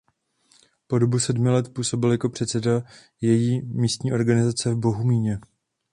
Po 0.87 0.99
dobu 0.99 1.19
sedmi 1.19 1.49
let 1.49 1.73
působil 1.73 2.11
jako 2.11 2.29
předseda 2.29 2.81
její 3.21 3.61
místní 3.61 4.13
organizace 4.13 4.73
v 4.73 4.77
Bohumíně. 4.79 5.39